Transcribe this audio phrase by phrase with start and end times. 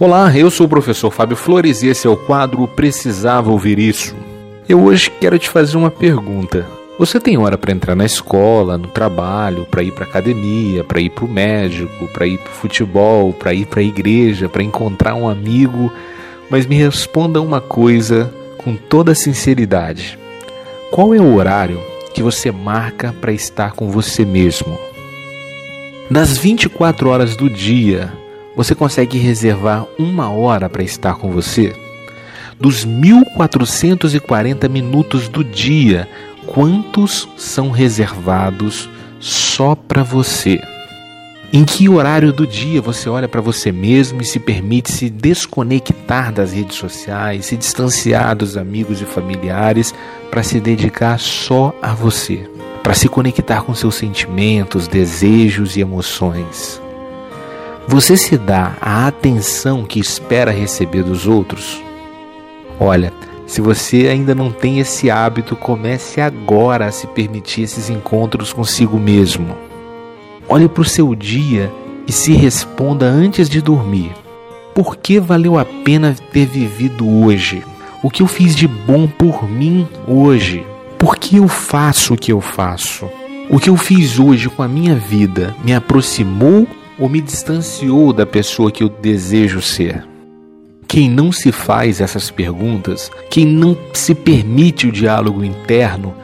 [0.00, 4.16] Olá, eu sou o professor Fábio Flores e esse é o quadro Precisava Ouvir Isso.
[4.66, 6.66] Eu hoje quero te fazer uma pergunta.
[6.98, 11.10] Você tem hora para entrar na escola, no trabalho, para ir para academia, para ir
[11.10, 15.14] para o médico, para ir para o futebol, para ir para a igreja, para encontrar
[15.14, 15.92] um amigo,
[16.48, 20.18] mas me responda uma coisa com toda sinceridade.
[20.90, 21.78] Qual é o horário
[22.14, 24.78] que você marca para estar com você mesmo?
[26.10, 28.10] Das 24 horas do dia,
[28.62, 31.74] você consegue reservar uma hora para estar com você?
[32.60, 36.06] Dos 1440 minutos do dia,
[36.44, 38.86] quantos são reservados
[39.18, 40.60] só para você?
[41.50, 46.30] Em que horário do dia você olha para você mesmo e se permite se desconectar
[46.30, 49.94] das redes sociais, se distanciar dos amigos e familiares
[50.30, 52.46] para se dedicar só a você,
[52.82, 56.78] para se conectar com seus sentimentos, desejos e emoções?
[57.90, 61.82] Você se dá a atenção que espera receber dos outros?
[62.78, 63.12] Olha,
[63.48, 68.96] se você ainda não tem esse hábito, comece agora a se permitir esses encontros consigo
[68.96, 69.56] mesmo.
[70.48, 71.68] Olhe para o seu dia
[72.06, 74.12] e se responda antes de dormir:
[74.72, 77.64] por que valeu a pena ter vivido hoje?
[78.04, 80.64] O que eu fiz de bom por mim hoje?
[80.96, 83.10] Por que eu faço o que eu faço?
[83.50, 86.68] O que eu fiz hoje com a minha vida me aproximou
[87.00, 90.06] ou me distanciou da pessoa que eu desejo ser?
[90.86, 96.14] Quem não se faz essas perguntas, quem não se permite o diálogo interno,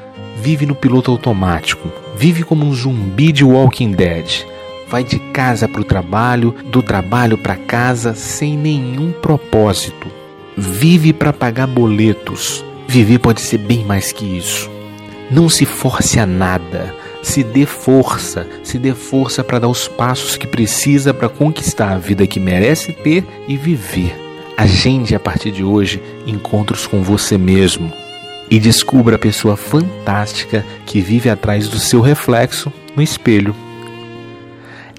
[0.42, 4.44] vive no piloto automático, vive como um zumbi de Walking Dead.
[4.88, 10.08] Vai de casa para o trabalho, do trabalho para casa sem nenhum propósito.
[10.56, 12.64] Vive para pagar boletos.
[12.86, 14.70] Viver pode ser bem mais que isso.
[15.30, 16.94] Não se force a nada
[17.26, 21.98] se dê força, se dê força para dar os passos que precisa para conquistar a
[21.98, 24.14] vida que merece ter e viver.
[24.56, 27.92] Agende a partir de hoje encontros com você mesmo
[28.48, 33.56] e descubra a pessoa fantástica que vive atrás do seu reflexo no espelho.